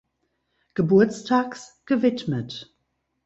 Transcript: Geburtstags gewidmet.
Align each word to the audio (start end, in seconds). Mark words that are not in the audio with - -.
Geburtstags 0.73 1.79
gewidmet. 1.85 2.73